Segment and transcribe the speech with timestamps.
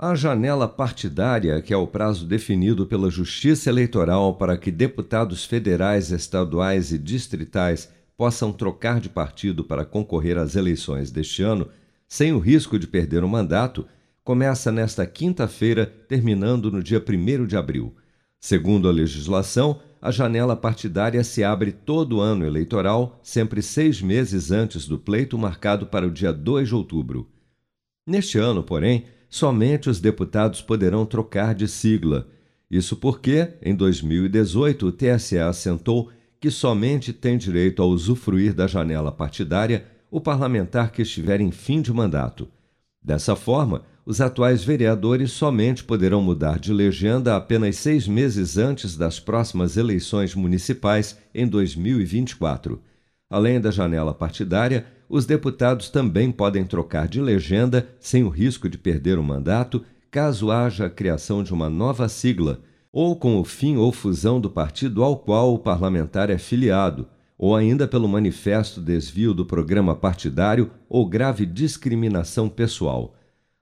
[0.00, 6.12] A janela partidária, que é o prazo definido pela Justiça Eleitoral para que deputados federais,
[6.12, 11.68] estaduais e distritais possam trocar de partido para concorrer às eleições deste ano,
[12.06, 13.88] sem o risco de perder o mandato,
[14.22, 17.96] começa nesta quinta-feira, terminando no dia 1 de abril.
[18.38, 24.86] Segundo a legislação, a janela partidária se abre todo ano eleitoral, sempre seis meses antes
[24.86, 27.28] do pleito marcado para o dia 2 de outubro.
[28.06, 32.28] Neste ano, porém, somente os deputados poderão trocar de sigla.
[32.70, 39.10] Isso porque, em 2018, o TSE assentou que somente tem direito a usufruir da janela
[39.10, 42.48] partidária o parlamentar que estiver em fim de mandato.
[43.02, 49.20] Dessa forma, os atuais vereadores somente poderão mudar de legenda apenas seis meses antes das
[49.20, 52.80] próximas eleições municipais em 2024.
[53.30, 58.78] Além da janela partidária, os deputados também podem trocar de legenda sem o risco de
[58.78, 62.60] perder o mandato, caso haja a criação de uma nova sigla,
[62.90, 67.54] ou com o fim ou fusão do partido ao qual o parlamentar é filiado, ou
[67.54, 73.14] ainda pelo manifesto desvio do programa partidário ou grave discriminação pessoal.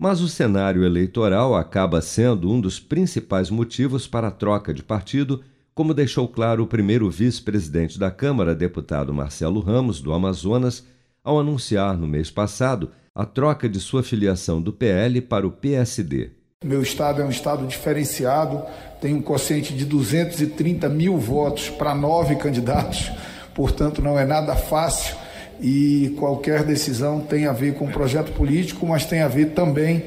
[0.00, 5.42] Mas o cenário eleitoral acaba sendo um dos principais motivos para a troca de partido
[5.78, 10.84] como deixou claro o primeiro vice-presidente da Câmara, deputado Marcelo Ramos, do Amazonas,
[11.22, 16.32] ao anunciar no mês passado a troca de sua filiação do PL para o PSD.
[16.64, 18.60] Meu estado é um estado diferenciado,
[19.00, 23.12] tem um quociente de 230 mil votos para nove candidatos,
[23.54, 25.16] portanto não é nada fácil
[25.60, 30.06] e qualquer decisão tem a ver com o projeto político, mas tem a ver também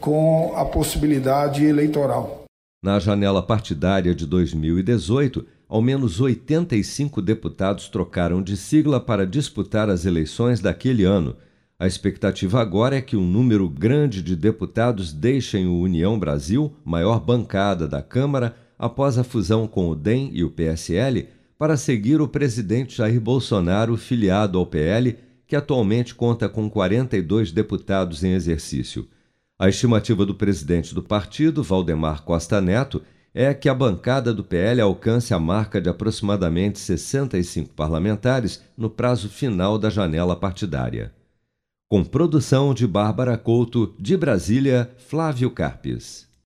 [0.00, 2.41] com a possibilidade eleitoral.
[2.82, 10.04] Na janela partidária de 2018, ao menos 85 deputados trocaram de sigla para disputar as
[10.04, 11.36] eleições daquele ano.
[11.78, 17.20] A expectativa agora é que um número grande de deputados deixem o União Brasil, maior
[17.20, 22.26] bancada da Câmara, após a fusão com o DEM e o PSL, para seguir o
[22.26, 25.16] presidente Jair Bolsonaro, filiado ao PL,
[25.46, 29.06] que atualmente conta com 42 deputados em exercício.
[29.62, 33.00] A estimativa do presidente do partido, Valdemar Costa Neto,
[33.32, 39.28] é que a bancada do PL alcance a marca de aproximadamente 65 parlamentares no prazo
[39.28, 41.14] final da janela partidária.
[41.88, 46.26] Com produção de Bárbara Couto, de Brasília, Flávio Carpes.